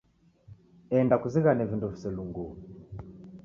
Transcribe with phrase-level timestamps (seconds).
[0.97, 2.51] Enda kuzighane vindo viselunguo.